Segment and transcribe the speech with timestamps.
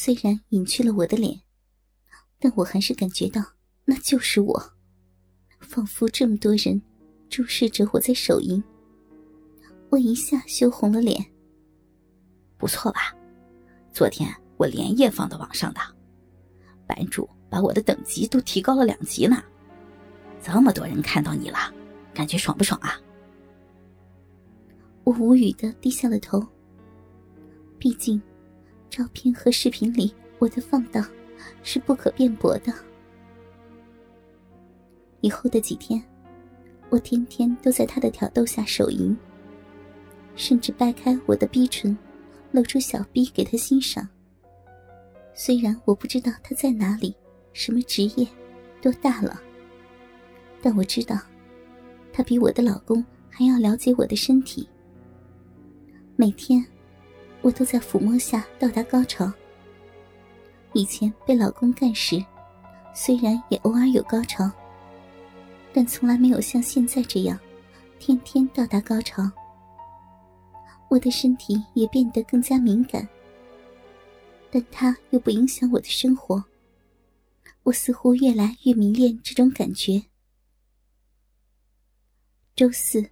[0.00, 1.40] 虽然隐去了我的脸，
[2.38, 3.42] 但我还是感觉到
[3.84, 4.72] 那就是我，
[5.58, 6.80] 仿佛这么多人
[7.28, 8.62] 注视着我在手淫。
[9.90, 11.20] 我一下羞红了脸。
[12.56, 13.12] 不错吧？
[13.92, 15.80] 昨天我连夜放到网上的，
[16.86, 19.42] 版主把我的等级都提高了两级呢。
[20.40, 21.58] 这么多人看到你了，
[22.14, 22.94] 感觉爽不爽啊？
[25.02, 26.40] 我无语的低下了头。
[27.80, 28.22] 毕竟，
[28.90, 31.06] 照片和视频里我的放荡
[31.62, 32.72] 是不可辩驳的。
[35.20, 36.02] 以后的几天，
[36.90, 39.16] 我天天都在他的挑逗下手淫，
[40.36, 41.96] 甚至掰开我的逼唇，
[42.52, 44.08] 露出小逼给他欣赏。
[45.34, 47.14] 虽然我不知道他在哪里，
[47.52, 48.26] 什么职业，
[48.80, 49.40] 多大了。
[50.62, 51.16] 但我知道，
[52.12, 54.68] 他比我的老公还要了解我的身体。
[56.16, 56.64] 每天，
[57.48, 59.32] 我都在抚摸下到达高潮。
[60.74, 62.22] 以前被老公干时，
[62.92, 64.50] 虽然也偶尔有高潮，
[65.72, 67.40] 但从来没有像现在这样，
[67.98, 69.22] 天天到达高潮。
[70.90, 73.08] 我的身体也变得更加敏感，
[74.50, 76.44] 但他又不影响我的生活。
[77.62, 80.02] 我似乎越来越迷恋这种感觉。
[82.54, 83.02] 周四，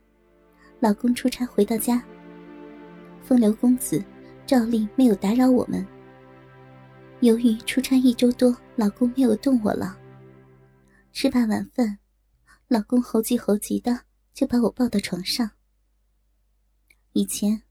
[0.79, 2.05] 老公出差回到家。
[3.23, 4.05] 风流公子
[4.47, 5.85] 照例没有打扰我们。
[7.21, 9.99] 由于出差一周多，老公没有动我了。
[11.13, 11.99] 吃罢晚饭，
[12.69, 14.03] 老公猴急猴急的
[14.33, 15.51] 就把我抱到床上。
[17.13, 17.63] 以前，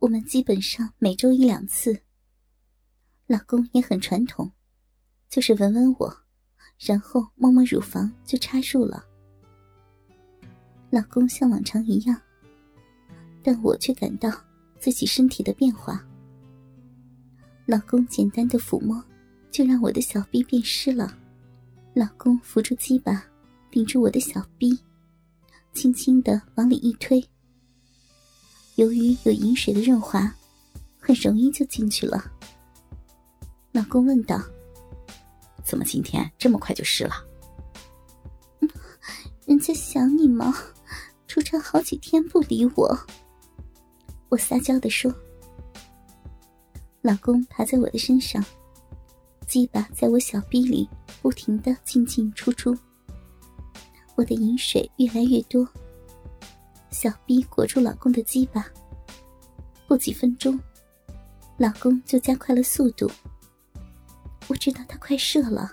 [0.00, 2.02] 我们基本上每周一两次。
[3.26, 4.50] 老公也很传统，
[5.28, 6.14] 就是吻吻我，
[6.78, 9.06] 然后摸摸乳房就插入了。
[10.90, 12.20] 老公像往常一样，
[13.42, 14.28] 但我却感到
[14.80, 16.04] 自己身体的变化。
[17.70, 19.00] 老公简单的抚摸，
[19.48, 21.16] 就让我的小臂变湿了。
[21.94, 23.24] 老公扶住鸡巴，
[23.70, 24.76] 顶住我的小臂，
[25.72, 27.24] 轻轻的往里一推。
[28.74, 30.34] 由于有饮水的润滑，
[30.98, 32.28] 很容易就进去了。
[33.70, 34.42] 老公问道
[35.64, 37.24] ：“怎么今天这么快就湿了
[39.46, 40.52] ？”“人家想你吗？”
[41.28, 42.98] 出差好几天不理我，
[44.28, 45.14] 我撒娇的说
[47.02, 48.44] ：“老公爬在我的身上，
[49.46, 50.86] 鸡巴在我小臂里
[51.22, 52.76] 不停的进进出出。
[54.16, 55.66] 我的饮水越来越多，
[56.90, 58.66] 小臂裹住老公的鸡巴。
[59.88, 60.60] 不几分钟，
[61.56, 63.10] 老公就加快了速度。
[64.46, 65.72] 我知道他快射了，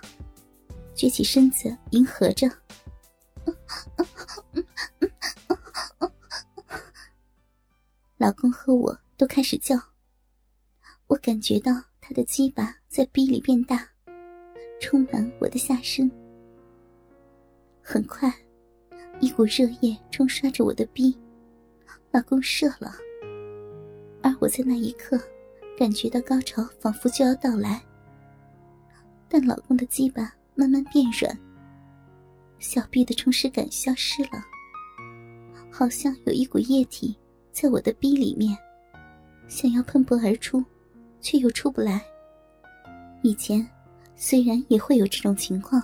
[0.96, 2.50] 撅起身子迎合着。
[8.16, 9.78] ”老公和我都开始叫，
[11.08, 13.88] 我感觉到他的鸡巴在逼里变大，
[14.78, 16.10] 充满我的下身。
[17.80, 18.30] 很快，
[19.18, 21.16] 一股热液冲刷着我的逼，
[22.10, 22.94] 老公射了。
[24.22, 25.18] 而我在那一刻
[25.78, 27.82] 感觉到高潮仿佛就要到来，
[29.30, 31.34] 但老公的鸡巴慢慢变软，
[32.58, 34.44] 小臂的充实感消失了，
[35.70, 37.16] 好像有一股液体。
[37.50, 38.56] 在我的逼里面，
[39.48, 40.62] 想要喷薄而出，
[41.20, 42.04] 却又出不来。
[43.22, 43.66] 以前
[44.16, 45.82] 虽然也会有这种情况，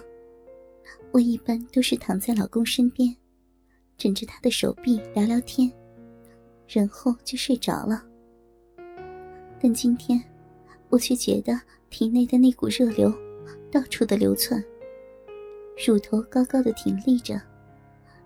[1.13, 3.15] 我一般都是躺在老公身边，
[3.97, 5.71] 枕着他的手臂聊聊天，
[6.69, 8.05] 然后就睡着了。
[9.61, 10.23] 但今天，
[10.89, 11.59] 我却觉得
[11.91, 13.13] 体内的那股热流
[13.71, 14.63] 到处的流窜，
[15.87, 17.41] 乳头高高的挺立着，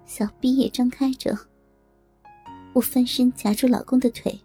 [0.04, 1.36] 小臂也张开着。
[2.74, 4.38] 我翻身夹住老公的腿，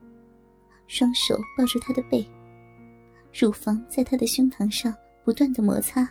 [0.87, 2.25] 双手抱住他的背，
[3.33, 6.07] 乳房在他的胸膛上不断的摩擦，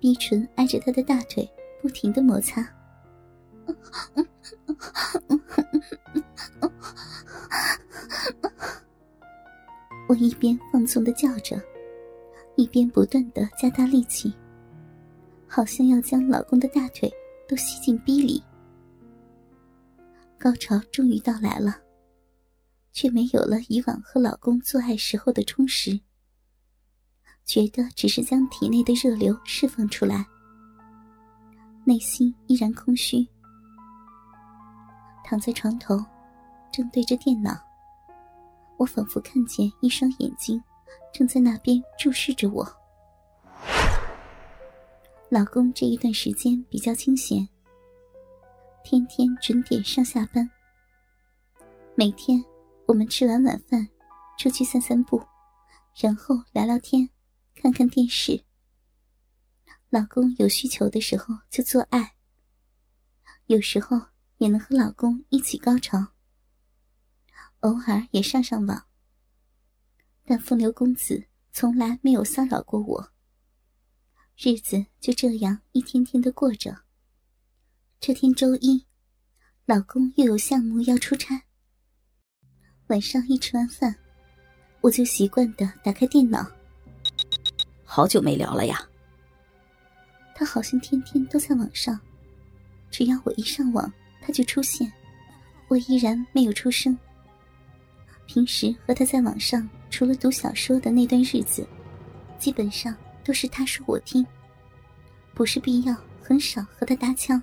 [0.00, 1.46] 逼唇挨着他的大腿
[1.82, 2.66] 不停的摩擦。
[10.08, 11.60] 我一边放纵的叫着，
[12.56, 14.34] 一边不断的加大力气，
[15.46, 17.12] 好像要将老公的大腿
[17.48, 18.42] 都吸进逼里。
[20.38, 21.78] 高潮终于到来了，
[22.94, 26.00] 却没有了以往和老公做爱时候的充实。
[27.44, 30.24] 觉得只是将体内的热流释放出来，
[31.84, 33.28] 内心依然空虚。
[35.22, 36.02] 躺在床头，
[36.72, 37.54] 正对着电脑，
[38.78, 40.62] 我仿佛看见一双眼睛
[41.12, 42.66] 正在那边注视着我。
[45.28, 47.46] 老公这一段时间比较清闲。
[48.84, 50.48] 天天准点上下班。
[51.94, 52.42] 每天
[52.86, 53.88] 我们吃完晚饭，
[54.38, 55.22] 出去散散步，
[55.96, 57.08] 然后聊聊天，
[57.54, 58.44] 看看电视。
[59.88, 62.14] 老公有需求的时候就做爱，
[63.46, 66.12] 有时候也能和老公一起高潮，
[67.60, 68.86] 偶尔也上上网。
[70.24, 73.12] 但风流公子从来没有骚扰过我，
[74.36, 76.84] 日子就这样一天天的过着。
[77.98, 78.86] 这天周一，
[79.64, 81.44] 老公又有项目要出差。
[82.88, 83.94] 晚上一吃完饭，
[84.82, 86.46] 我就习惯的打开电脑。
[87.82, 88.78] 好久没聊了呀。
[90.34, 91.98] 他好像天天都在网上，
[92.90, 93.90] 只要我一上网，
[94.20, 94.92] 他就出现。
[95.68, 96.96] 我依然没有出声。
[98.26, 101.66] 平时和他在网上，除了读小说的那段日子，
[102.38, 102.94] 基本上
[103.24, 104.26] 都是他说我听，
[105.32, 107.42] 不是必要，很少和他搭腔。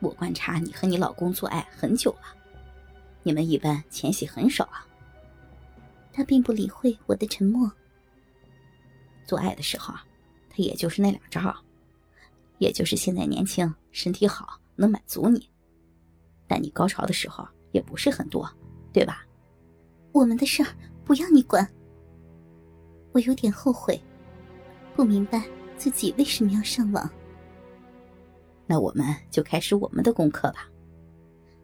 [0.00, 2.36] 我观察你和你老公做爱很久了，
[3.26, 4.86] 你们一般前戏很少啊。
[6.12, 7.68] 他并不理会我的沉默。
[9.26, 9.92] 做爱的时候，
[10.48, 11.52] 他也就是那两招。
[12.58, 15.50] 也就是现在年轻，身体好，能满足你。
[16.46, 18.48] 但你高潮的时候也不是很多，
[18.92, 19.26] 对吧？
[20.12, 20.68] 我们的事儿
[21.04, 21.68] 不要你管。
[23.10, 24.00] 我有点后悔，
[24.94, 25.44] 不明白
[25.76, 27.10] 自己为什么要上网。
[28.66, 30.68] 那我们就开始我们的功课吧。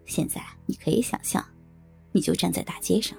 [0.04, 1.42] 现在你可以想象，
[2.12, 3.18] 你就站在大街上，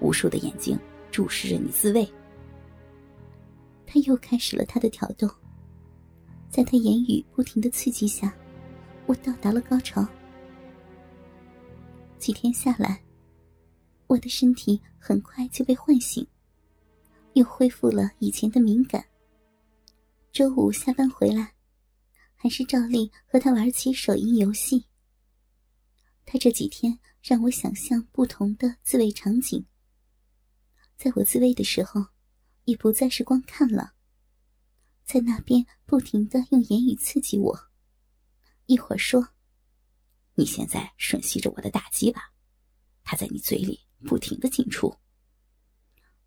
[0.00, 0.78] 无数的眼睛
[1.10, 2.06] 注视着你自慰。
[3.86, 5.28] 他又开始了他的挑逗。
[6.50, 8.34] 在他言语不停的刺激下，
[9.06, 10.06] 我到达了高潮。
[12.18, 13.00] 几天下来，
[14.06, 16.26] 我的身体很快就被唤醒，
[17.34, 19.04] 又恢复了以前的敏感。
[20.32, 21.52] 周五下班回来，
[22.34, 24.84] 还是照例和他玩起手淫游戏。
[26.24, 29.66] 他这几天让我想象不同的自慰场景，
[30.96, 32.06] 在我自慰的时候，
[32.64, 33.92] 也不再是光看了。
[35.04, 37.70] 在那边不停的用言语刺激我，
[38.64, 39.28] 一会儿说
[40.36, 42.32] ：“你现在吮吸着我的大鸡巴，
[43.04, 44.96] 它在你嘴里不停的进出。”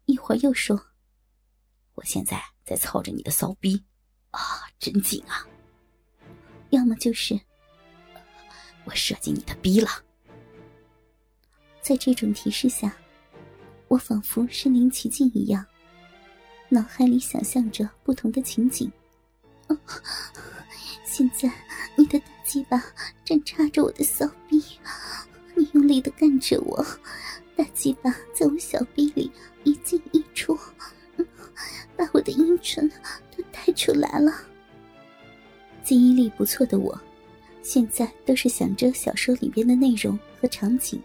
[0.06, 0.80] 一会儿又说
[1.96, 3.84] ：“我现在在操着你的骚逼，
[4.30, 4.40] 啊，
[4.78, 5.48] 真紧啊！”
[6.70, 7.42] 要么就是
[8.86, 9.90] 我射进你的逼了。
[11.82, 12.96] 在这种提示下，
[13.88, 15.66] 我仿佛身临其境一样。
[16.70, 18.90] 脑海里想象着不同的情景。
[19.68, 19.78] 哦，
[21.04, 21.52] 现在
[21.98, 22.82] 你的大鸡巴
[23.26, 24.62] 正插着我的小臂，
[25.56, 26.86] 你用力的干着我，
[27.56, 29.32] 大鸡巴在我小臂里
[29.64, 30.58] 一进一出，
[31.98, 32.90] 把我的阴唇
[33.36, 34.32] 都带出来了。
[35.84, 36.98] 记忆力不错的我，
[37.62, 41.02] 现在都是想着小说里边的内容和场景，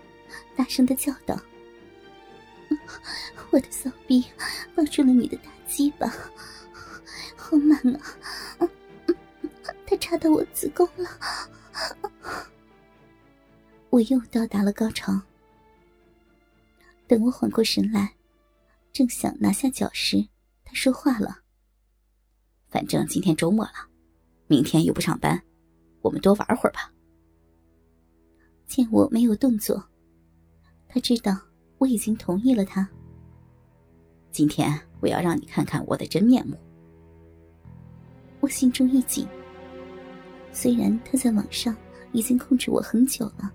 [0.57, 1.41] 大声的叫道
[3.51, 4.25] ：“我的骚逼
[4.75, 6.09] 抱住了你的大。”鸡巴，
[7.37, 8.01] 好满啊！
[9.85, 11.11] 他插到我子宫了，
[13.91, 15.21] 我又到达了高潮。
[17.09, 18.15] 等我缓过神来，
[18.93, 20.29] 正想拿下脚时，
[20.65, 21.41] 他说话了
[22.71, 23.89] ：“反正今天周末了，
[24.47, 25.43] 明天又不上班，
[26.01, 26.93] 我们多玩会儿吧。”
[28.69, 29.85] 见我没有动作，
[30.89, 31.37] 他知道
[31.79, 32.89] 我已经同意了他。
[34.31, 36.57] 今天我要让你看看我的真面目。
[38.41, 39.27] 我心中一紧。
[40.53, 41.77] 虽然他在网上
[42.13, 43.53] 已经控制我很久了，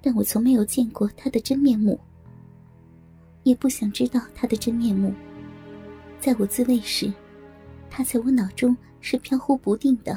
[0.00, 1.98] 但我从没有见过他的真面目，
[3.42, 5.12] 也不想知道他的真面目。
[6.20, 7.12] 在我自慰时，
[7.90, 10.16] 他在我脑中是飘忽不定的。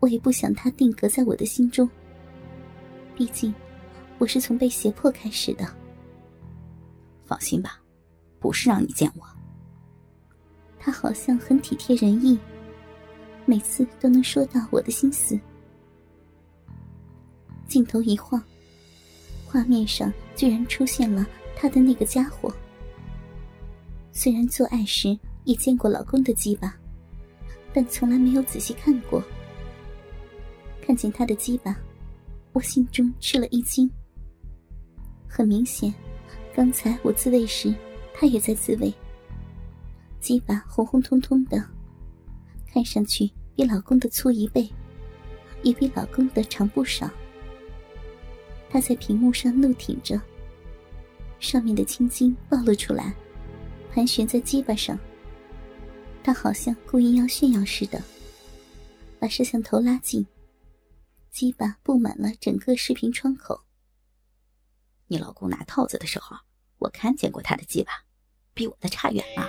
[0.00, 1.88] 我也不想他定格在我的心中。
[3.14, 3.54] 毕竟，
[4.18, 5.66] 我是从被胁迫开始的。
[7.24, 7.80] 放心吧。
[8.38, 9.26] 不是让你见我。
[10.78, 12.38] 他好像很体贴人意，
[13.44, 15.36] 每次都能说到我的心思。
[17.66, 18.40] 镜头一晃，
[19.46, 22.54] 画面上居然出现了他的那个家伙。
[24.12, 26.76] 虽然做爱时也见过老公的鸡巴，
[27.72, 29.20] 但从来没有仔细看过。
[30.80, 31.76] 看见他的鸡巴，
[32.52, 33.90] 我心中吃了一惊。
[35.28, 35.92] 很明显，
[36.54, 37.74] 刚才我自慰时。
[38.18, 38.90] 他也在自慰，
[40.20, 41.62] 鸡巴红红彤彤的，
[42.66, 44.66] 看上去比老公的粗一倍，
[45.62, 47.10] 也比老公的长不少。
[48.70, 50.18] 他在屏幕上怒挺着，
[51.38, 53.14] 上面的青筋暴露出来，
[53.92, 54.98] 盘旋在鸡巴上。
[56.24, 58.02] 他好像故意要炫耀似的，
[59.20, 60.26] 把摄像头拉近，
[61.30, 63.65] 鸡巴布满了整个视频窗口。
[65.08, 66.36] 你老公拿套子的时候，
[66.78, 67.92] 我看见过他的鸡巴。
[68.54, 69.46] 比我的差远了。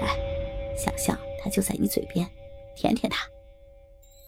[0.00, 2.28] 来，想象他就在你嘴边，
[2.74, 3.24] 舔舔他。